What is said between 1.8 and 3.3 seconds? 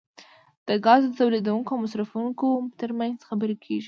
مصرفونکو ترمنځ